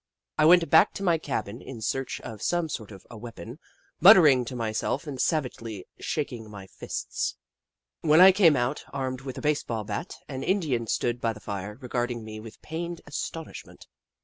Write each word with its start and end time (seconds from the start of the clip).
I 0.39 0.45
went 0.45 0.67
back 0.71 0.95
to 0.95 1.03
my 1.03 1.19
cabin 1.19 1.61
in 1.61 1.79
search 1.79 2.19
of 2.21 2.41
some 2.41 2.69
sort 2.69 2.89
of 2.91 3.05
a 3.11 3.15
weapon, 3.19 3.59
muttering 3.99 4.45
to 4.45 4.55
myself 4.55 5.05
and 5.05 5.21
sav 5.21 5.43
agely 5.43 5.83
shaking 5.99 6.49
my 6.49 6.65
fists. 6.65 7.35
When 7.99 8.19
I 8.19 8.31
came 8.31 8.55
out, 8.55 8.83
armed 8.91 9.21
with 9.21 9.37
a 9.37 9.41
base 9.41 9.61
ball 9.61 9.83
bat, 9.83 10.15
an 10.27 10.41
Indian 10.41 10.87
stood 10.87 11.21
by 11.21 11.33
the 11.33 11.39
fire, 11.39 11.75
regarding 11.81 12.23
me 12.23 12.39
with 12.39 12.63
pained 12.63 13.01
as 13.05 13.13
tonishment. 13.31 13.85